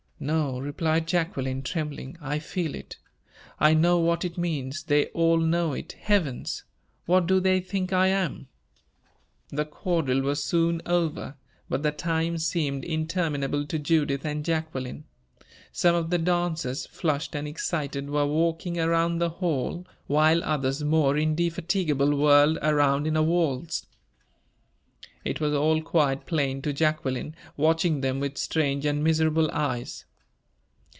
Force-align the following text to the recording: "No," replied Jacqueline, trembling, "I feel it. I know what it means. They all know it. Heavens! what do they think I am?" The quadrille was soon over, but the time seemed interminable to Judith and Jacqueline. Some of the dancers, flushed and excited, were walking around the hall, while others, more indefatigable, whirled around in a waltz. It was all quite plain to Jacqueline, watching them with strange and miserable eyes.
"No," 0.23 0.59
replied 0.59 1.07
Jacqueline, 1.07 1.63
trembling, 1.63 2.15
"I 2.21 2.37
feel 2.37 2.75
it. 2.75 2.97
I 3.59 3.73
know 3.73 3.97
what 3.97 4.23
it 4.23 4.37
means. 4.37 4.83
They 4.83 5.07
all 5.07 5.39
know 5.39 5.73
it. 5.73 5.93
Heavens! 5.93 6.63
what 7.07 7.25
do 7.25 7.39
they 7.39 7.59
think 7.59 7.91
I 7.91 8.05
am?" 8.09 8.47
The 9.49 9.65
quadrille 9.65 10.21
was 10.21 10.43
soon 10.43 10.79
over, 10.85 11.37
but 11.67 11.81
the 11.81 11.91
time 11.91 12.37
seemed 12.37 12.85
interminable 12.85 13.65
to 13.65 13.79
Judith 13.79 14.23
and 14.23 14.45
Jacqueline. 14.45 15.05
Some 15.71 15.95
of 15.95 16.11
the 16.11 16.19
dancers, 16.19 16.85
flushed 16.85 17.35
and 17.35 17.47
excited, 17.47 18.07
were 18.07 18.27
walking 18.27 18.79
around 18.79 19.17
the 19.17 19.29
hall, 19.29 19.87
while 20.05 20.43
others, 20.43 20.83
more 20.83 21.17
indefatigable, 21.17 22.15
whirled 22.15 22.59
around 22.61 23.07
in 23.07 23.17
a 23.17 23.23
waltz. 23.23 23.87
It 25.25 25.41
was 25.41 25.55
all 25.55 25.81
quite 25.81 26.27
plain 26.27 26.61
to 26.61 26.73
Jacqueline, 26.73 27.35
watching 27.57 28.01
them 28.01 28.19
with 28.19 28.37
strange 28.37 28.85
and 28.85 29.03
miserable 29.03 29.49
eyes. 29.51 30.05